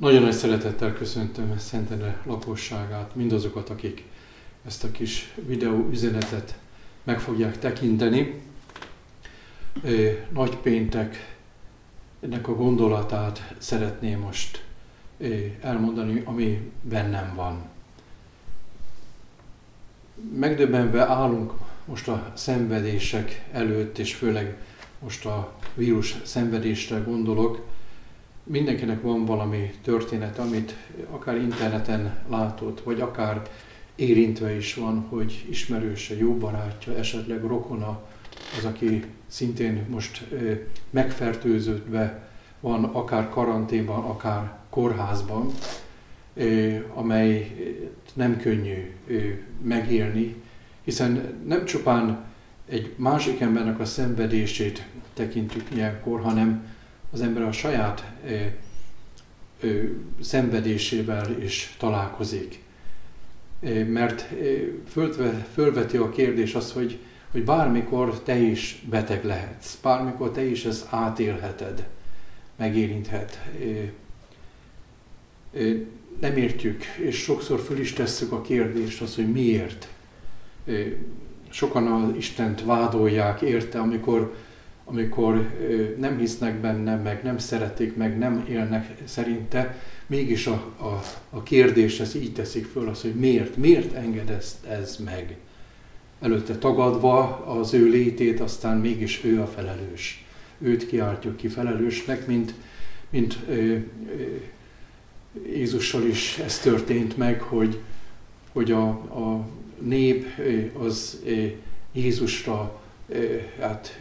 Nagyon 0.00 0.22
nagy 0.22 0.32
szeretettel 0.32 0.92
köszöntöm 0.92 1.58
Szentendre 1.58 2.20
lakosságát, 2.24 3.14
mindazokat, 3.14 3.70
akik 3.70 4.04
ezt 4.66 4.84
a 4.84 4.90
kis 4.90 5.34
videó 5.46 5.88
üzenetet 5.90 6.58
meg 7.02 7.20
fogják 7.20 7.58
tekinteni. 7.58 8.42
Nagy 10.32 10.56
péntek 10.56 11.36
ennek 12.20 12.48
a 12.48 12.54
gondolatát 12.54 13.54
szeretném 13.58 14.18
most 14.18 14.64
elmondani, 15.60 16.22
ami 16.24 16.72
bennem 16.82 17.34
van. 17.34 17.64
Megdöbbenve 20.34 21.06
állunk 21.06 21.52
most 21.84 22.08
a 22.08 22.32
szenvedések 22.34 23.44
előtt, 23.52 23.98
és 23.98 24.14
főleg 24.14 24.56
most 24.98 25.26
a 25.26 25.54
vírus 25.74 26.16
szenvedésre 26.24 26.98
gondolok, 26.98 27.74
mindenkinek 28.46 29.02
van 29.02 29.24
valami 29.24 29.70
történet, 29.82 30.38
amit 30.38 30.76
akár 31.10 31.36
interneten 31.36 32.16
látott, 32.28 32.80
vagy 32.80 33.00
akár 33.00 33.42
érintve 33.94 34.56
is 34.56 34.74
van, 34.74 35.06
hogy 35.08 35.46
ismerőse, 35.50 36.16
jó 36.16 36.34
barátja, 36.34 36.96
esetleg 36.96 37.44
rokona, 37.44 38.02
az, 38.58 38.64
aki 38.64 39.04
szintén 39.26 39.86
most 39.88 40.26
megfertőződve 40.90 42.28
van, 42.60 42.84
akár 42.84 43.28
karanténban, 43.28 44.04
akár 44.04 44.58
kórházban, 44.70 45.50
amely 46.94 47.56
nem 48.14 48.36
könnyű 48.36 48.94
megélni, 49.62 50.34
hiszen 50.84 51.40
nem 51.46 51.64
csupán 51.64 52.24
egy 52.68 52.94
másik 52.96 53.40
embernek 53.40 53.80
a 53.80 53.84
szenvedését 53.84 54.86
tekintjük 55.14 55.64
ilyenkor, 55.74 56.20
hanem 56.20 56.75
az 57.16 57.22
ember 57.22 57.42
a 57.42 57.52
saját 57.52 58.04
ö, 59.60 59.82
szenvedésével 60.20 61.42
is 61.42 61.74
találkozik. 61.78 62.62
Mert 63.88 64.28
fölve, 64.88 65.46
fölveti 65.52 65.96
a 65.96 66.08
kérdés 66.08 66.54
az, 66.54 66.72
hogy, 66.72 66.98
hogy 67.30 67.44
bármikor 67.44 68.22
te 68.22 68.36
is 68.36 68.84
beteg 68.90 69.24
lehetsz, 69.24 69.74
bármikor 69.82 70.30
te 70.30 70.44
is 70.44 70.64
ezt 70.64 70.86
átélheted, 70.90 71.86
megérinthet. 72.56 73.40
Nem 76.20 76.36
értjük, 76.36 76.84
és 76.84 77.16
sokszor 77.16 77.60
föl 77.60 77.78
is 77.78 77.92
tesszük 77.92 78.32
a 78.32 78.40
kérdést, 78.40 79.00
az, 79.00 79.14
hogy 79.14 79.32
miért. 79.32 79.88
Sokan 81.48 81.86
az 81.86 82.16
Istent 82.16 82.64
vádolják 82.64 83.40
érte, 83.40 83.78
amikor 83.78 84.34
amikor 84.88 85.50
nem 85.98 86.18
hisznek 86.18 86.60
benne, 86.60 86.96
meg 86.96 87.22
nem 87.22 87.38
szeretik, 87.38 87.96
meg 87.96 88.18
nem 88.18 88.44
élnek 88.48 89.02
szerinte, 89.04 89.78
mégis 90.06 90.46
a, 90.46 90.72
a, 90.76 91.02
a 91.30 91.42
kérdés 91.42 92.00
ez 92.00 92.14
így 92.14 92.32
teszik 92.32 92.66
föl 92.66 92.88
az, 92.88 93.00
hogy 93.02 93.14
miért, 93.14 93.56
miért 93.56 93.92
enged 93.92 94.30
ezt, 94.30 94.64
ez 94.64 94.96
meg. 95.04 95.36
Előtte 96.20 96.58
tagadva 96.58 97.44
az 97.46 97.74
ő 97.74 97.88
létét, 97.88 98.40
aztán 98.40 98.78
mégis 98.78 99.24
ő 99.24 99.40
a 99.40 99.46
felelős. 99.46 100.24
Őt 100.58 100.86
kiáltjuk 100.86 101.36
ki 101.36 101.48
felelősnek, 101.48 102.26
mint, 102.26 102.54
mint 103.10 103.38
ö, 103.48 103.52
ö, 103.54 103.78
Jézussal 105.46 106.04
is 106.04 106.38
ez 106.38 106.58
történt 106.58 107.16
meg, 107.16 107.40
hogy, 107.40 107.78
hogy 108.52 108.72
a, 108.72 108.88
a 108.88 109.46
nép 109.78 110.26
az 110.78 111.22
Jézusra 111.92 112.80
hát 113.60 114.00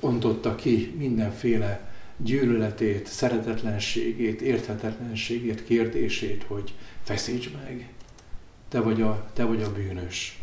ontotta 0.00 0.54
ki 0.54 0.94
mindenféle 0.98 1.88
gyűlöletét, 2.16 3.06
szeretetlenségét, 3.06 4.40
érthetetlenségét, 4.40 5.64
kérdését, 5.64 6.44
hogy 6.46 6.74
feszíts 7.02 7.50
meg, 7.52 7.88
te 8.68 8.80
vagy 8.80 9.02
a, 9.02 9.30
te 9.32 9.44
vagy 9.44 9.62
a 9.62 9.72
bűnös. 9.72 10.42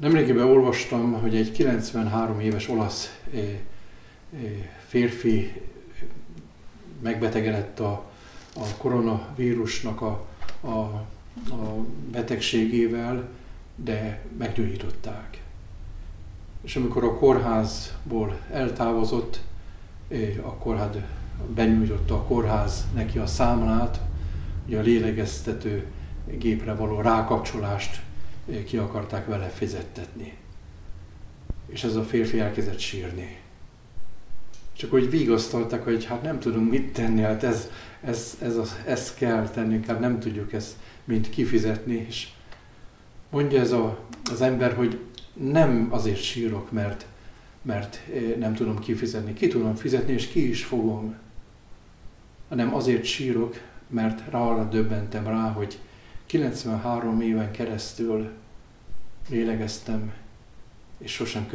Nemrégiben 0.00 0.46
olvastam, 0.46 1.12
hogy 1.12 1.36
egy 1.36 1.52
93 1.52 2.40
éves 2.40 2.68
olasz 2.68 3.18
férfi 4.86 5.52
megbetegedett 7.02 7.80
a, 7.80 8.10
a 8.54 8.76
koronavírusnak 8.76 10.00
a, 10.00 10.26
a, 10.60 10.68
a 11.50 11.86
betegségével, 12.10 13.28
de 13.74 14.22
meggyógyították. 14.38 15.40
És 16.66 16.76
amikor 16.76 17.04
a 17.04 17.16
kórházból 17.16 18.38
eltávozott, 18.50 19.40
akkor 20.42 20.76
hát 20.76 20.96
benyújtotta 21.54 22.14
a 22.14 22.22
kórház 22.22 22.86
neki 22.94 23.18
a 23.18 23.26
számlát, 23.26 24.00
hogy 24.64 24.74
a 24.74 24.80
lélegeztető 24.80 25.86
gépre 26.38 26.74
való 26.74 27.00
rákapcsolást 27.00 28.00
ki 28.64 28.76
akarták 28.76 29.26
vele 29.26 29.48
fizettetni. 29.48 30.36
És 31.66 31.84
ez 31.84 31.96
a 31.96 32.02
férfi 32.02 32.40
elkezdett 32.40 32.78
sírni. 32.78 33.38
Csak 34.72 34.90
hogy 34.90 35.10
vigasztaltak, 35.10 35.84
hogy 35.84 36.04
hát 36.04 36.22
nem 36.22 36.38
tudunk 36.38 36.70
mit 36.70 36.92
tenni, 36.92 37.20
hát 37.20 37.42
ez, 37.42 37.70
ez, 38.00 38.38
ez, 38.40 38.56
az, 38.56 38.76
ez 38.86 39.14
kell 39.14 39.48
tennünk, 39.48 39.86
hát 39.86 40.00
nem 40.00 40.20
tudjuk 40.20 40.52
ezt 40.52 40.74
mind 41.04 41.28
kifizetni. 41.28 42.04
És 42.08 42.28
mondja 43.30 43.60
ez 43.60 43.72
a, 43.72 43.98
az 44.30 44.40
ember, 44.40 44.74
hogy 44.74 45.00
nem 45.36 45.88
azért 45.90 46.22
sírok, 46.22 46.72
mert, 46.72 47.06
mert 47.62 48.00
eh, 48.12 48.34
nem 48.38 48.54
tudom 48.54 48.78
kifizetni. 48.78 49.32
Ki 49.32 49.48
tudom 49.48 49.74
fizetni, 49.74 50.12
és 50.12 50.26
ki 50.26 50.48
is 50.48 50.64
fogom. 50.64 51.16
Hanem 52.48 52.74
azért 52.74 53.04
sírok, 53.04 53.60
mert 53.88 54.30
rá 54.30 54.38
arra 54.38 54.64
döbbentem 54.64 55.26
rá, 55.26 55.50
hogy 55.50 55.78
93 56.26 57.20
éven 57.20 57.50
keresztül 57.50 58.30
lélegeztem, 59.28 60.12
és 60.98 61.12
sosem 61.12 61.48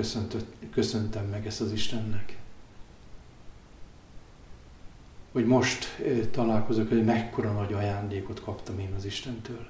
köszöntem 0.72 1.26
meg 1.26 1.46
ezt 1.46 1.62
az 1.62 1.72
Istennek. 1.72 2.38
Hogy 5.32 5.46
most 5.46 5.86
eh, 6.06 6.20
találkozok, 6.32 6.90
hogy 6.90 7.06
mekkora 7.06 7.52
nagy 7.52 7.74
ajándékot 7.74 8.42
kaptam 8.42 8.80
én 8.80 8.94
az 8.98 9.06
Istentől. 9.06 9.70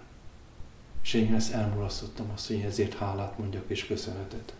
És 1.03 1.13
én 1.13 1.33
ezt 1.33 1.53
elmulasztottam 1.53 2.29
azt, 2.33 2.47
hogy 2.47 2.59
ezért 2.59 2.93
hálát 2.93 3.37
mondjak 3.37 3.63
és 3.67 3.85
köszönetet. 3.85 4.53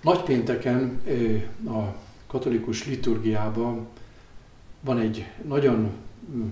Nagypénteken 0.00 1.00
a 1.66 1.94
katolikus 2.26 2.86
liturgiában 2.86 3.86
van 4.80 4.98
egy 4.98 5.26
nagyon 5.46 5.90
mm, 6.30 6.48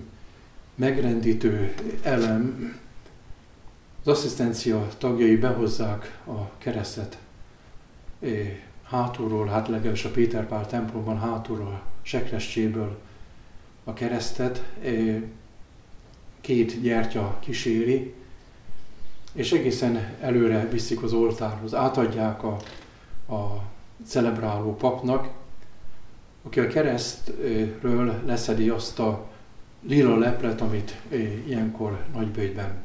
megrendítő 0.75 1.73
elem, 2.01 2.75
az 4.01 4.07
asszisztencia 4.07 4.87
tagjai 4.97 5.35
behozzák 5.35 6.21
a 6.27 6.57
keresztet 6.57 7.17
hátulról, 8.83 9.47
hát 9.47 9.67
legalábbis 9.67 10.05
a 10.05 10.11
Péter 10.11 10.47
Pál 10.47 10.65
templomban 10.65 11.19
hátulról, 11.19 11.81
sekrestjéből 12.01 12.97
a 13.83 13.93
keresztet, 13.93 14.63
két 16.47 16.81
gyertya 16.81 17.37
kíséri, 17.39 18.13
és 19.33 19.51
egészen 19.51 20.15
előre 20.21 20.67
viszik 20.69 21.03
az 21.03 21.13
oltárhoz, 21.13 21.73
átadják 21.73 22.43
a, 22.43 22.57
a 23.33 23.63
celebráló 24.05 24.75
papnak, 24.75 25.29
aki 26.43 26.59
a 26.59 26.67
keresztről 26.67 28.21
leszedi 28.25 28.69
azt 28.69 28.99
a 28.99 29.27
lila 29.81 30.17
leplet, 30.17 30.61
amit 30.61 30.95
ilyenkor 31.45 32.03
nagybőjtben 32.13 32.77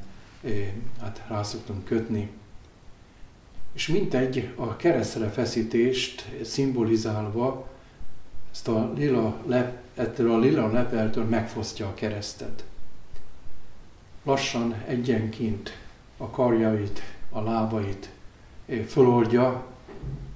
hát 1.00 1.22
rá 1.28 1.42
szoktunk 1.42 1.84
kötni. 1.84 2.30
És 3.72 3.86
mintegy 3.86 4.48
a 4.56 4.76
keresztre 4.76 5.28
feszítést 5.28 6.28
szimbolizálva 6.42 7.68
ezt 8.52 8.68
a 8.68 8.92
lila 8.94 9.36
lep, 9.46 9.76
ettől 9.94 10.32
a 10.32 10.38
lila 10.38 10.72
lepeltől 10.72 11.24
megfosztja 11.24 11.86
a 11.86 11.94
keresztet 11.94 12.64
lassan 14.22 14.74
egyenként 14.86 15.78
a 16.16 16.30
karjait, 16.30 17.02
a 17.30 17.40
lábait 17.40 18.10
eh, 18.66 18.84
föloldja, 18.84 19.66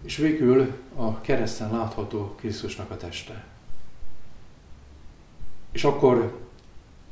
és 0.05 0.17
végül 0.17 0.75
a 0.94 1.21
kereszten 1.21 1.71
látható 1.71 2.35
Krisztusnak 2.37 2.91
a 2.91 2.97
teste. 2.97 3.44
És 5.73 5.85
akkor 5.85 6.41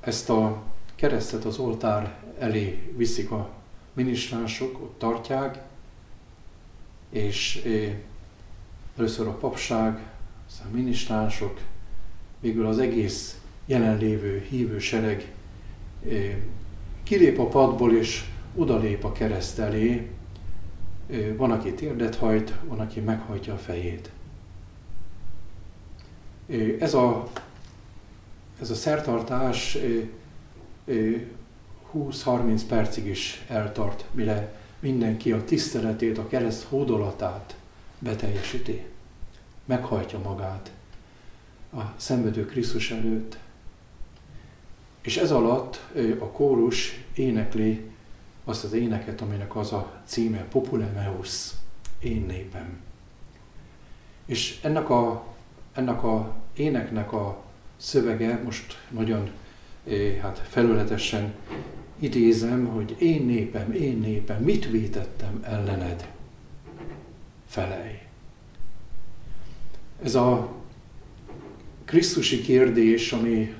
ezt 0.00 0.30
a 0.30 0.62
keresztet 0.94 1.44
az 1.44 1.58
oltár 1.58 2.18
elé 2.38 2.92
viszik 2.96 3.30
a 3.30 3.50
minisztránsok, 3.92 4.80
ott 4.80 4.98
tartják, 4.98 5.62
és 7.10 7.62
eh, 7.64 7.94
először 8.96 9.26
a 9.26 9.36
papság, 9.36 10.06
aztán 10.48 10.66
a 10.72 10.74
minisztránsok, 10.74 11.60
végül 12.40 12.66
az 12.66 12.78
egész 12.78 13.40
jelenlévő 13.66 14.46
hívő 14.48 14.78
sereg 14.78 15.32
eh, 16.08 16.36
kilép 17.04 17.38
a 17.38 17.46
padból 17.46 17.94
és 17.94 18.24
odalép 18.54 19.04
a 19.04 19.12
kereszt 19.12 19.58
elé, 19.58 20.10
van, 21.36 21.50
aki 21.50 21.72
térdet 21.72 22.16
hajt, 22.16 22.52
van, 22.64 22.80
aki 22.80 23.00
meghajtja 23.00 23.54
a 23.54 23.58
fejét. 23.58 24.10
Ez 26.78 26.94
a, 26.94 27.28
ez 28.60 28.70
a 28.70 28.74
szertartás 28.74 29.78
20-30 31.94 32.60
percig 32.68 33.06
is 33.06 33.44
eltart, 33.48 34.04
mire 34.10 34.58
mindenki 34.78 35.32
a 35.32 35.44
tiszteletét, 35.44 36.18
a 36.18 36.28
kereszt 36.28 36.62
hódolatát 36.62 37.56
beteljesíti. 37.98 38.84
Meghajtja 39.64 40.18
magát 40.18 40.72
a 41.72 41.80
szenvedő 41.96 42.44
Krisztus 42.44 42.90
előtt. 42.90 43.38
És 45.04 45.16
ez 45.16 45.30
alatt 45.30 45.80
a 46.18 46.24
kórus 46.24 47.04
énekli 47.14 47.80
azt 48.44 48.64
az 48.64 48.72
éneket, 48.72 49.20
aminek 49.20 49.56
az 49.56 49.72
a 49.72 50.00
címe 50.04 50.44
Populemeus, 50.44 51.50
én 51.98 52.24
népem. 52.26 52.80
És 54.26 54.58
ennek 54.62 54.90
a, 54.90 55.24
ennek 55.72 56.02
a 56.04 56.36
éneknek 56.56 57.12
a 57.12 57.42
szövege 57.76 58.40
most 58.44 58.78
nagyon 58.90 59.30
hát 60.20 60.38
felületesen 60.48 61.34
idézem, 61.98 62.66
hogy 62.66 62.96
én 62.98 63.26
népem, 63.26 63.72
én 63.72 63.98
népem, 63.98 64.42
mit 64.42 64.70
vétettem 64.70 65.40
ellened? 65.42 66.08
Felej. 67.46 68.06
Ez 70.02 70.14
a 70.14 70.52
Krisztusi 71.84 72.40
kérdés, 72.40 73.12
ami 73.12 73.54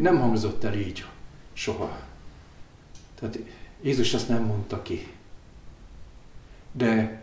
nem 0.00 0.20
hangzott 0.20 0.64
el 0.64 0.74
így 0.74 1.04
soha. 1.52 1.98
Tehát 3.14 3.38
Jézus 3.82 4.14
ezt 4.14 4.28
nem 4.28 4.44
mondta 4.44 4.82
ki. 4.82 5.06
De 6.72 7.22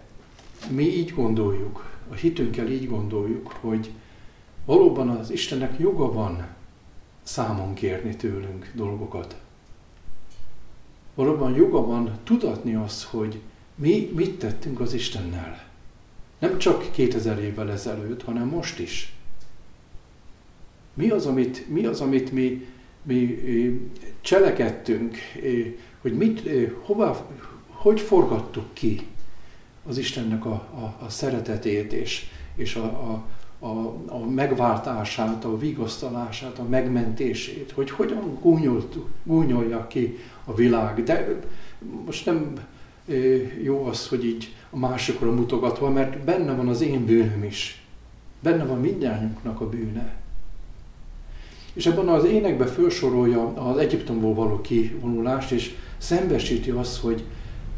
mi 0.69 0.83
így 0.83 1.13
gondoljuk, 1.13 1.91
a 2.09 2.13
hitünkkel 2.13 2.67
így 2.67 2.87
gondoljuk, 2.87 3.51
hogy 3.51 3.91
valóban 4.65 5.09
az 5.09 5.31
Istennek 5.31 5.79
joga 5.79 6.11
van 6.11 6.47
számon 7.23 7.73
kérni 7.73 8.15
tőlünk 8.15 8.71
dolgokat. 8.75 9.41
Valóban 11.15 11.55
joga 11.55 11.85
van 11.85 12.19
tudatni 12.23 12.75
azt, 12.75 13.03
hogy 13.03 13.41
mi 13.75 14.11
mit 14.15 14.39
tettünk 14.39 14.79
az 14.79 14.93
Istennel. 14.93 15.63
Nem 16.39 16.57
csak 16.57 16.91
2000 16.91 17.39
évvel 17.39 17.71
ezelőtt, 17.71 18.23
hanem 18.23 18.47
most 18.47 18.79
is. 18.79 19.13
Mi 20.93 21.09
az, 21.09 21.25
amit, 21.25 21.69
mi, 21.69 21.85
az, 21.85 22.01
amit 22.01 22.31
mi, 22.31 22.67
mi 23.03 23.39
cselekedtünk, 24.21 25.17
hogy 26.01 26.13
mit, 26.13 26.49
hova, 26.81 27.27
hogy 27.67 27.99
forgattuk 28.01 28.73
ki 28.73 29.07
az 29.87 29.97
Istennek 29.97 30.45
a, 30.45 30.51
a, 30.51 31.05
a 31.05 31.09
szeretetét 31.09 31.93
és, 31.93 32.25
és 32.55 32.75
a, 32.75 32.83
a, 32.83 33.23
a, 33.65 33.95
a 34.05 34.17
megváltását, 34.29 35.45
a 35.45 35.57
vigasztalását, 35.57 36.59
a 36.59 36.63
megmentését, 36.63 37.71
hogy 37.71 37.89
hogyan 37.89 38.39
gúnyolja 39.23 39.87
ki 39.87 40.17
a 40.45 40.53
világ. 40.53 41.03
De 41.03 41.41
most 42.05 42.25
nem 42.25 42.53
jó 43.61 43.85
az, 43.85 44.07
hogy 44.07 44.25
így 44.25 44.55
a 44.69 44.77
másikra 44.77 45.31
mutogatva, 45.31 45.89
mert 45.89 46.23
benne 46.23 46.53
van 46.53 46.67
az 46.67 46.81
én 46.81 47.05
bűnöm 47.05 47.43
is. 47.43 47.83
Benne 48.39 48.65
van 48.65 48.79
mindjárt 48.79 49.45
a 49.59 49.69
bűne. 49.69 50.22
És 51.73 51.85
ebben 51.85 52.07
az 52.07 52.25
énekben 52.25 52.67
felsorolja 52.67 53.53
az 53.53 53.77
Egyiptomból 53.77 54.33
való 54.33 54.61
kivonulást, 54.61 55.51
és 55.51 55.75
szembesíti 55.97 56.69
azt, 56.69 56.99
hogy, 56.99 57.23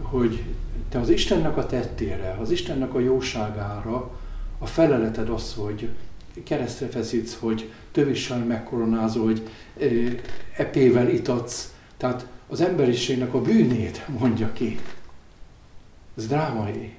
hogy 0.02 0.44
te 0.90 1.00
az 1.00 1.10
Istennek 1.10 1.58
a 1.58 1.66
tettére, 1.66 2.38
az 2.42 2.52
Istennek 2.52 2.94
a 2.94 3.00
jóságára 3.00 4.12
a 4.58 4.66
feleleted 4.66 5.30
az, 5.30 5.54
hogy 5.58 5.90
keresztre 6.44 6.88
feszítsz, 6.88 7.38
hogy 7.40 7.72
tövissel 7.92 8.38
megkoronázol, 8.38 9.24
hogy 9.24 9.42
epével 10.58 11.10
itatsz. 11.10 11.74
Tehát 11.98 12.28
az 12.48 12.62
emberiségnek 12.62 13.34
a 13.34 13.42
bűnét 13.42 14.08
mondja 14.20 14.54
ki. 14.54 14.80
Ez 16.18 16.28
drámai. 16.28 16.94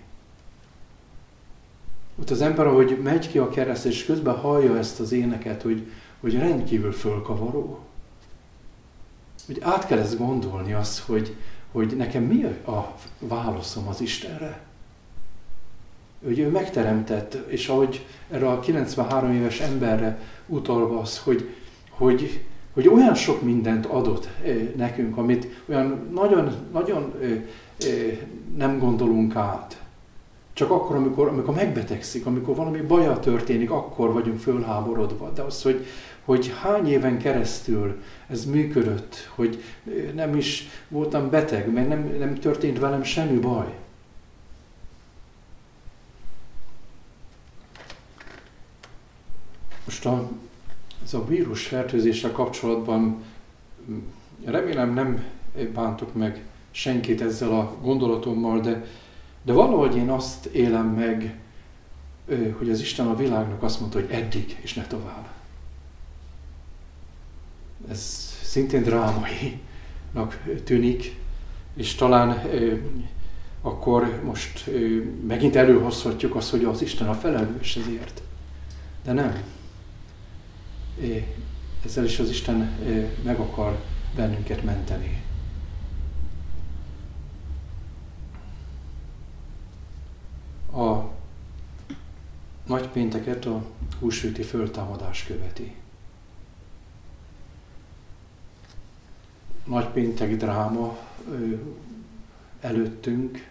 Ott 2.20 2.31
az 2.31 2.40
ember, 2.40 2.66
ahogy 2.66 2.98
megy 3.02 3.28
ki 3.28 3.38
a 3.38 3.48
kereszt, 3.48 3.84
és 3.84 4.04
közben 4.04 4.34
hallja 4.34 4.78
ezt 4.78 5.00
az 5.00 5.12
éneket, 5.12 5.62
hogy, 5.62 5.87
hogy 6.26 6.38
rendkívül 6.38 6.93
fölkavaró. 6.93 7.78
Hogy 9.46 9.58
át 9.61 9.87
kell 9.87 9.99
ezt 9.99 10.19
gondolni 10.19 10.73
azt, 10.73 10.99
hogy, 10.99 11.34
hogy 11.73 11.96
nekem 11.96 12.23
mi 12.23 12.44
a 12.44 12.94
válaszom 13.19 13.88
az 13.88 14.00
Istenre. 14.00 14.61
Hogy 16.25 16.38
ő 16.38 16.49
megteremtett, 16.49 17.34
és 17.34 17.69
ahogy 17.69 18.06
erre 18.31 18.49
a 18.49 18.61
93 18.61 19.32
éves 19.32 19.61
emberre 19.61 20.20
utalva 20.46 21.00
az, 21.00 21.19
hogy, 21.19 21.55
hogy, 21.90 22.44
hogy 22.72 22.88
olyan 22.88 23.14
sok 23.14 23.43
mindent 23.43 23.87
adott 23.87 24.29
nekünk, 24.76 25.17
amit 25.17 25.62
olyan 25.69 26.08
nagyon, 26.12 26.55
nagyon 26.72 27.14
nem 28.56 28.79
gondolunk 28.79 29.37
át. 29.37 29.82
Csak 30.56 30.70
akkor, 30.70 30.97
amikor, 30.97 31.29
amikor 31.29 31.55
megbetegszik, 31.55 32.26
amikor 32.26 32.56
valami 32.56 32.81
baja 32.81 33.19
történik, 33.19 33.70
akkor 33.70 34.12
vagyunk 34.12 34.38
fölháborodva. 34.38 35.31
De 35.31 35.43
az, 35.43 35.62
hogy, 35.62 35.87
hogy 36.25 36.53
hány 36.62 36.88
éven 36.88 37.19
keresztül 37.19 38.03
ez 38.26 38.44
működött, 38.44 39.31
hogy 39.35 39.62
nem 40.14 40.37
is 40.37 40.69
voltam 40.88 41.31
beteg, 41.31 41.73
mert 41.73 41.88
nem, 41.88 42.14
nem 42.19 42.35
történt 42.35 42.79
velem 42.79 43.03
semmi 43.03 43.38
baj. 43.38 43.75
Most 49.85 50.06
a, 50.06 50.31
ez 51.05 51.14
a 51.14 51.26
vírus 51.26 51.67
fertőzéssel 51.67 52.32
kapcsolatban 52.32 53.23
remélem 54.44 54.94
nem 54.94 55.25
bántok 55.75 56.14
meg 56.14 56.44
senkit 56.70 57.20
ezzel 57.20 57.50
a 57.50 57.76
gondolatommal, 57.82 58.61
de, 58.61 58.85
de 59.46 59.52
valahogy 59.52 59.96
én 59.96 60.10
azt 60.10 60.46
élem 60.46 60.87
meg, 60.87 61.38
hogy 62.58 62.70
az 62.70 62.81
Isten 62.81 63.06
a 63.06 63.16
világnak 63.16 63.62
azt 63.62 63.81
mondta, 63.81 64.00
hogy 64.00 64.10
eddig, 64.10 64.58
és 64.60 64.75
ne 64.75 64.87
tovább. 64.87 65.26
Ez 67.88 68.00
szintén 68.43 68.82
drámainak 68.82 70.43
tűnik, 70.64 71.16
és 71.75 71.94
talán 71.94 72.43
akkor 73.62 74.20
most 74.25 74.70
megint 75.26 75.56
előhozhatjuk 75.56 76.34
azt, 76.34 76.50
hogy 76.50 76.64
az 76.64 76.82
Isten 76.82 77.08
a 77.08 77.14
felelős 77.14 77.76
ezért. 77.76 78.22
De 79.04 79.12
nem. 79.12 79.43
Ezzel 81.84 82.04
is 82.04 82.19
az 82.19 82.31
Isten 82.31 82.79
meg 83.22 83.38
akar 83.38 83.79
bennünket 84.17 84.65
menteni. 84.65 85.24
A 90.77 91.11
nagypénteket 92.67 93.45
a 93.45 93.65
húsvéti 93.99 94.43
föltámadás 94.43 95.25
követi. 95.25 95.75
Nagypéntek 99.65 100.37
dráma 100.37 100.99
előttünk, 102.61 103.51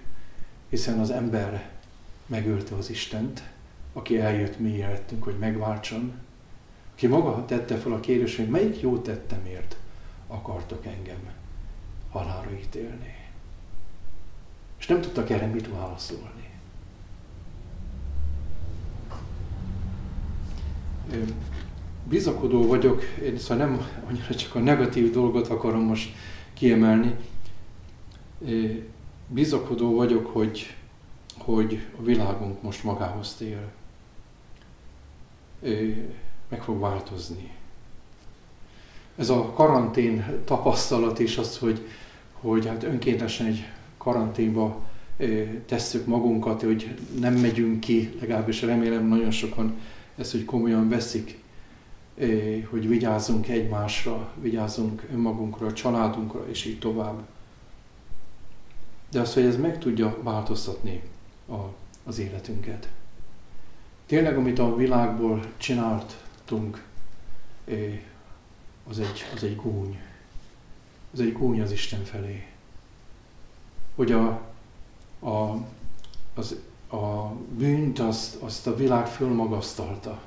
hiszen 0.69 0.99
az 0.99 1.11
ember 1.11 1.69
megölte 2.25 2.75
az 2.75 2.89
Istent, 2.89 3.49
aki 3.93 4.19
eljött 4.19 4.59
mi 4.59 4.69
életünk, 4.69 5.23
hogy 5.23 5.37
megváltson, 5.37 6.13
ki 6.95 7.07
maga 7.07 7.45
tette 7.45 7.77
fel 7.77 7.91
a 7.91 7.99
kérdést, 7.99 8.37
hogy 8.37 8.49
melyik 8.49 8.81
jó 8.81 8.97
tettemért 8.97 9.77
akartok 10.27 10.85
engem 10.85 11.33
halálra 12.09 12.51
ítélni. 12.51 13.15
És 14.77 14.87
nem 14.87 15.01
tudtak 15.01 15.29
erre 15.29 15.45
mit 15.45 15.69
válaszolni. 15.69 16.44
Bizakodó 22.09 22.67
vagyok, 22.67 23.03
én 23.23 23.37
szóval 23.37 23.57
nem 23.65 23.87
annyira 24.07 24.35
csak 24.35 24.55
a 24.55 24.59
negatív 24.59 25.11
dolgot 25.11 25.47
akarom 25.47 25.81
most 25.81 26.15
kiemelni. 26.53 27.15
Bizakodó 29.27 29.95
vagyok, 29.95 30.25
hogy, 30.25 30.75
hogy 31.37 31.85
a 31.99 32.03
világunk 32.03 32.61
most 32.61 32.83
magához 32.83 33.35
tér 33.35 33.59
meg 36.49 36.63
fog 36.63 36.79
változni. 36.79 37.51
Ez 39.15 39.29
a 39.29 39.51
karantén 39.55 40.41
tapasztalat 40.45 41.19
is 41.19 41.37
az, 41.37 41.57
hogy, 41.57 41.87
hogy 42.33 42.65
hát 42.65 42.83
önkéntesen 42.83 43.47
egy 43.47 43.65
karanténba 43.97 44.81
tesszük 45.65 46.05
magunkat, 46.05 46.61
hogy 46.61 46.95
nem 47.19 47.33
megyünk 47.33 47.79
ki, 47.79 48.13
legalábbis 48.19 48.61
remélem 48.61 49.07
nagyon 49.07 49.31
sokan 49.31 49.75
ezt, 50.15 50.31
hogy 50.31 50.45
komolyan 50.45 50.89
veszik, 50.89 51.43
hogy 52.69 52.87
vigyázzunk 52.87 53.47
egymásra, 53.47 54.31
vigyázzunk 54.41 55.07
önmagunkra, 55.11 55.67
a 55.67 55.73
családunkra, 55.73 56.49
és 56.49 56.65
így 56.65 56.79
tovább. 56.79 57.21
De 59.11 59.19
az, 59.19 59.33
hogy 59.33 59.43
ez 59.43 59.57
meg 59.57 59.79
tudja 59.79 60.17
változtatni 60.23 61.01
a, 61.49 61.55
az 62.03 62.19
életünket. 62.19 62.89
Tényleg, 64.05 64.37
amit 64.37 64.59
a 64.59 64.75
világból 64.75 65.45
csinált 65.57 66.15
választottunk, 66.45 66.83
az 68.89 68.99
egy, 68.99 69.25
az 69.35 69.43
egy 69.43 69.55
gúny. 69.55 69.99
Az 71.13 71.19
egy 71.19 71.33
gúny 71.33 71.61
az 71.61 71.71
Isten 71.71 72.03
felé. 72.03 72.47
Hogy 73.95 74.11
a, 74.11 74.27
a, 75.19 75.57
az, 76.33 76.55
a 76.91 77.31
bűnt 77.57 77.99
azt, 77.99 78.35
azt 78.39 78.67
a 78.67 78.75
világ 78.75 79.07
fölmagasztalta. 79.07 80.21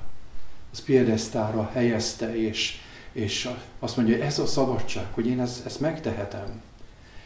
Az 0.71 0.81
piedesztára 0.83 1.69
helyezte, 1.73 2.37
és, 2.37 2.77
és 3.11 3.49
azt 3.79 3.97
mondja, 3.97 4.15
hogy 4.15 4.25
ez 4.25 4.39
a 4.39 4.45
szabadság, 4.45 5.07
hogy 5.11 5.27
én 5.27 5.39
ezt, 5.39 5.65
ezt 5.65 5.79
megtehetem. 5.79 6.61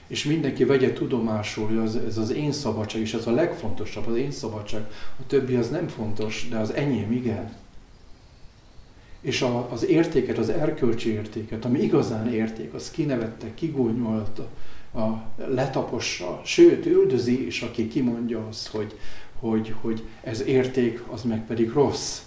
És 0.07 0.23
mindenki 0.23 0.63
vegye 0.63 0.93
tudomásul, 0.93 1.67
hogy 1.67 1.77
az, 1.77 1.95
ez 1.95 2.17
az 2.17 2.31
én 2.31 2.51
szabadság, 2.51 3.01
és 3.01 3.13
ez 3.13 3.27
a 3.27 3.31
legfontosabb, 3.31 4.07
az 4.07 4.15
én 4.15 4.31
szabadság. 4.31 4.91
A 5.19 5.25
többi 5.27 5.55
az 5.55 5.69
nem 5.69 5.87
fontos, 5.87 6.47
de 6.49 6.57
az 6.57 6.73
enyém 6.73 7.11
igen 7.11 7.61
és 9.23 9.41
a, 9.41 9.67
az 9.71 9.85
értéket, 9.85 10.37
az 10.37 10.49
erkölcsi 10.49 11.09
értéket, 11.09 11.65
ami 11.65 11.79
igazán 11.79 12.33
érték, 12.33 12.73
az 12.73 12.91
kinevette, 12.91 13.53
kigúnyolta, 13.53 14.47
a, 14.95 15.07
letapossa, 15.35 16.41
sőt, 16.43 16.85
üldözi 16.85 17.45
is, 17.45 17.61
aki 17.61 17.87
kimondja 17.87 18.47
azt, 18.47 18.67
hogy, 18.67 18.99
hogy, 19.39 19.75
hogy 19.81 20.07
ez 20.21 20.41
érték, 20.41 21.03
az 21.11 21.23
meg 21.23 21.45
pedig 21.45 21.71
rossz. 21.71 22.21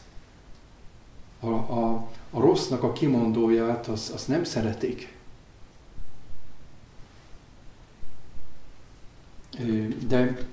A, 1.41 1.49
a, 1.49 2.09
a 2.31 2.41
rossznak 2.41 2.83
a 2.83 2.93
kimondóját, 2.93 3.87
az, 3.87 4.11
az 4.15 4.25
nem 4.25 4.45
szeretik. 4.45 5.15
De 10.07 10.47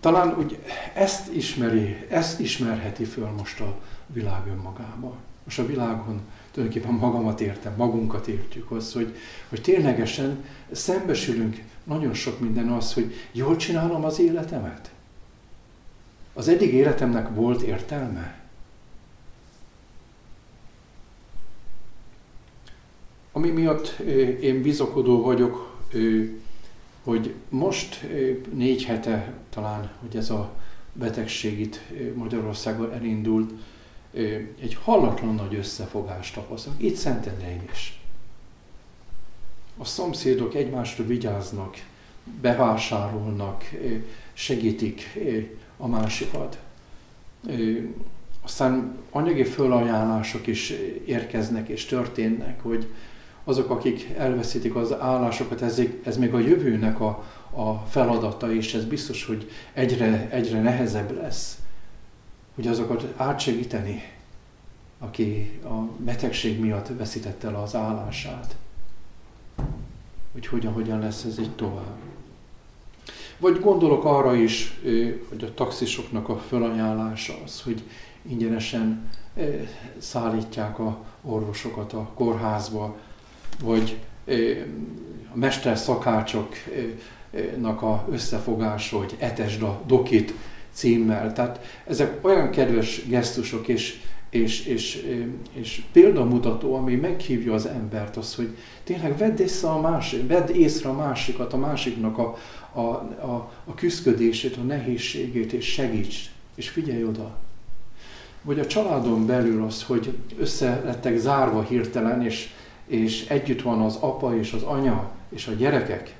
talán 0.00 0.38
úgy 0.38 0.58
ezt 0.94 1.32
ismeri, 1.32 2.06
ezt 2.08 2.40
ismerheti 2.40 3.04
föl 3.04 3.28
most 3.28 3.60
a 3.60 3.78
világ 4.06 4.46
önmagában 4.46 5.14
most 5.44 5.58
a 5.58 5.66
világon 5.66 6.20
tulajdonképpen 6.52 6.94
magamat 6.94 7.40
értem, 7.40 7.74
magunkat 7.76 8.26
értjük 8.26 8.70
az, 8.70 8.92
hogy, 8.92 9.14
hogy 9.48 9.60
ténylegesen 9.60 10.44
szembesülünk 10.70 11.62
nagyon 11.84 12.14
sok 12.14 12.40
minden 12.40 12.68
az, 12.68 12.92
hogy 12.94 13.12
jól 13.32 13.56
csinálom 13.56 14.04
az 14.04 14.20
életemet. 14.20 14.90
Az 16.32 16.48
eddig 16.48 16.74
életemnek 16.74 17.34
volt 17.34 17.62
értelme? 17.62 18.38
Ami 23.32 23.50
miatt 23.50 23.98
én 24.40 24.62
bizakodó 24.62 25.22
vagyok, 25.22 25.78
hogy 27.02 27.34
most 27.48 28.06
négy 28.52 28.84
hete 28.84 29.32
talán, 29.50 29.90
hogy 30.00 30.16
ez 30.16 30.30
a 30.30 30.52
betegség 30.92 31.60
itt 31.60 31.80
Magyarországon 32.14 32.92
elindult, 32.92 33.52
egy 34.60 34.78
hallatlan 34.82 35.34
nagy 35.34 35.54
összefogást 35.54 36.34
tapasztalunk, 36.34 36.82
itt 36.82 36.94
Szentendrén 36.94 37.62
is. 37.72 38.00
A 39.78 39.84
szomszédok 39.84 40.54
egymásra 40.54 41.06
vigyáznak, 41.06 41.76
bevásárolnak, 42.40 43.64
segítik 44.32 45.18
a 45.76 45.86
másikat. 45.86 46.58
Aztán 48.42 48.98
anyagi 49.10 49.44
fölajánlások 49.44 50.46
is 50.46 50.70
érkeznek 51.06 51.68
és 51.68 51.84
történnek, 51.84 52.62
hogy 52.62 52.86
azok, 53.44 53.70
akik 53.70 54.08
elveszítik 54.16 54.74
az 54.74 54.92
állásokat, 54.92 55.62
ez, 55.62 55.82
ez 56.04 56.16
még 56.16 56.34
a 56.34 56.38
jövőnek 56.38 57.00
a, 57.00 57.24
a 57.50 57.74
feladata, 57.88 58.54
és 58.54 58.74
ez 58.74 58.84
biztos, 58.84 59.24
hogy 59.24 59.50
egyre, 59.72 60.28
egyre 60.30 60.60
nehezebb 60.60 61.16
lesz 61.22 61.59
hogy 62.60 62.68
azokat 62.68 63.12
átsegíteni, 63.16 64.02
aki 64.98 65.60
a 65.64 65.74
betegség 65.96 66.60
miatt 66.60 66.88
veszítette 66.98 67.48
el 67.48 67.54
az 67.54 67.74
állását. 67.74 68.56
Hogy 70.32 70.46
hogyan, 70.46 70.72
hogyan 70.72 70.98
lesz 70.98 71.24
ez 71.24 71.34
egy 71.38 71.50
tovább. 71.50 71.96
Vagy 73.38 73.60
gondolok 73.60 74.04
arra 74.04 74.34
is, 74.34 74.80
hogy 75.28 75.44
a 75.44 75.54
taxisoknak 75.54 76.28
a 76.28 76.38
felajánlása 76.38 77.34
az, 77.44 77.62
hogy 77.62 77.82
ingyenesen 78.22 79.10
szállítják 79.98 80.78
a 80.78 81.04
orvosokat 81.22 81.92
a 81.92 82.10
kórházba, 82.14 82.96
vagy 83.62 83.98
a 85.32 85.36
mester 85.36 85.78
szakácsoknak 85.78 87.82
a 87.82 88.06
összefogása, 88.10 88.98
hogy 88.98 89.16
etesd 89.18 89.62
a 89.62 89.80
dokit, 89.86 90.34
címmel. 90.72 91.32
Tehát 91.32 91.82
ezek 91.86 92.18
olyan 92.20 92.50
kedves 92.50 93.06
gesztusok 93.06 93.68
és, 93.68 94.00
és, 94.30 94.64
és, 94.66 95.06
és 95.52 95.82
példamutató, 95.92 96.74
ami 96.74 96.94
meghívja 96.94 97.54
az 97.54 97.66
embert 97.66 98.16
az, 98.16 98.34
hogy 98.34 98.56
tényleg 98.84 99.18
vedd 99.18 99.40
észre 99.40 99.68
a 99.68 99.80
másik, 99.80 100.26
vedd 100.26 100.48
észre 100.48 100.88
a 100.88 100.94
másikat, 100.94 101.52
a 101.52 101.56
másiknak 101.56 102.18
a, 102.18 102.36
a, 102.72 102.80
a, 102.80 103.52
a 103.64 103.74
küzdködését, 103.74 104.56
a 104.56 104.62
nehézségét, 104.62 105.52
és 105.52 105.66
segíts, 105.66 106.30
és 106.54 106.68
figyelj 106.68 107.04
oda. 107.04 107.38
Vagy 108.42 108.58
a 108.58 108.66
családon 108.66 109.26
belül 109.26 109.64
az, 109.64 109.82
hogy 109.82 110.16
össze 110.38 110.82
lettek 110.84 111.16
zárva 111.16 111.62
hirtelen, 111.62 112.24
és, 112.24 112.48
és 112.86 113.28
együtt 113.28 113.62
van 113.62 113.80
az 113.80 113.96
apa 114.00 114.38
és 114.38 114.52
az 114.52 114.62
anya 114.62 115.10
és 115.28 115.46
a 115.46 115.52
gyerekek. 115.52 116.14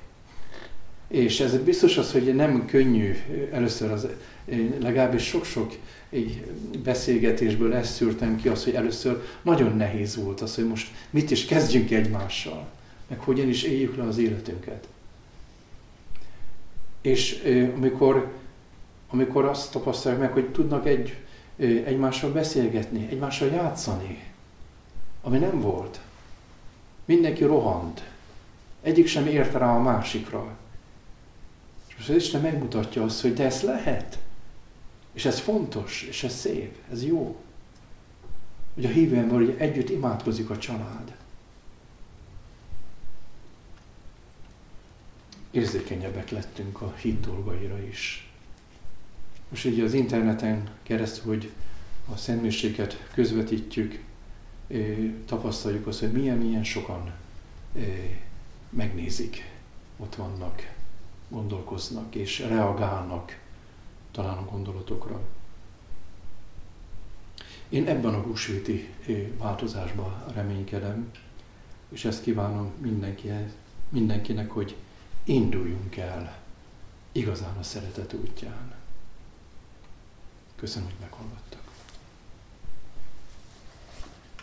És 1.07 1.39
ez 1.39 1.57
biztos 1.57 1.97
az, 1.97 2.11
hogy 2.11 2.35
nem 2.35 2.65
könnyű 2.65 3.15
először 3.51 3.91
az 3.91 4.07
én 4.45 4.75
legalábbis 4.79 5.23
sok-sok 5.23 5.73
beszélgetésből 6.83 7.73
ezt 7.73 7.93
szűrtem 7.93 8.35
ki, 8.35 8.47
az, 8.47 8.63
hogy 8.63 8.73
először 8.73 9.23
nagyon 9.41 9.75
nehéz 9.77 10.15
volt 10.15 10.41
az, 10.41 10.55
hogy 10.55 10.67
most 10.67 10.91
mit 11.09 11.31
is 11.31 11.45
kezdjünk 11.45 11.91
egymással, 11.91 12.67
meg 13.07 13.19
hogyan 13.19 13.47
is 13.47 13.63
éljük 13.63 13.95
le 13.95 14.03
az 14.03 14.17
életünket. 14.17 14.87
És 17.01 17.43
amikor, 17.75 18.31
amikor 19.09 19.45
azt 19.45 19.71
tapasztalják 19.71 20.21
meg, 20.21 20.31
hogy 20.31 20.51
tudnak 20.51 20.87
egy, 20.87 21.17
egymással 21.85 22.31
beszélgetni, 22.31 23.07
egymással 23.09 23.47
játszani, 23.47 24.23
ami 25.21 25.37
nem 25.37 25.61
volt. 25.61 25.99
Mindenki 27.05 27.43
rohant. 27.43 28.03
Egyik 28.81 29.07
sem 29.07 29.27
ért 29.27 29.53
rá 29.53 29.75
a 29.75 29.81
másikra. 29.81 30.55
És 31.87 31.95
most 31.95 32.09
az 32.09 32.15
Isten 32.15 32.41
megmutatja 32.41 33.03
azt, 33.03 33.21
hogy 33.21 33.33
de 33.33 33.45
ez 33.45 33.61
lehet. 33.61 34.17
És 35.13 35.25
ez 35.25 35.39
fontos, 35.39 36.03
és 36.03 36.23
ez 36.23 36.33
szép, 36.33 36.77
ez 36.91 37.05
jó. 37.05 37.41
Hogy 38.73 38.85
a 38.85 38.89
hívő 38.89 39.15
ember, 39.15 39.37
hogy 39.37 39.55
együtt 39.57 39.89
imádkozik 39.89 40.49
a 40.49 40.57
család. 40.57 41.15
Érzékenyebbek 45.51 46.29
lettünk 46.29 46.81
a 46.81 46.93
hit 46.95 47.19
dolgaira 47.19 47.81
is. 47.81 48.31
Most 49.49 49.65
így 49.65 49.79
az 49.79 49.93
interneten 49.93 50.69
keresztül, 50.83 51.25
hogy 51.25 51.51
a 52.13 52.17
szentmiséget 52.17 53.07
közvetítjük, 53.13 54.03
tapasztaljuk 55.25 55.87
azt, 55.87 55.99
hogy 55.99 56.11
milyen-milyen 56.11 56.63
sokan 56.63 57.11
megnézik, 58.69 59.49
ott 59.97 60.15
vannak, 60.15 60.73
gondolkoznak 61.29 62.15
és 62.15 62.39
reagálnak 62.39 63.40
talán 64.11 64.37
a 64.37 64.45
gondolatokra. 64.45 65.21
Én 67.69 67.87
ebben 67.87 68.13
a 68.13 68.21
húsvéti 68.21 68.93
változásban 69.37 70.23
reménykedem, 70.33 71.11
és 71.89 72.05
ezt 72.05 72.23
kívánom 72.23 72.71
mindenkinek, 72.77 73.51
mindenkinek, 73.89 74.51
hogy 74.51 74.75
induljunk 75.23 75.97
el 75.97 76.39
igazán 77.11 77.57
a 77.57 77.63
szeretet 77.63 78.13
útján. 78.13 78.73
Köszönöm, 80.55 80.87
hogy 80.87 80.97
meghallgattak. 80.99 81.60